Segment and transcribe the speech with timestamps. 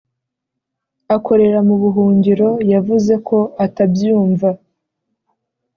[1.15, 4.49] akorera mu buhungiro, yavuze ko ata byumva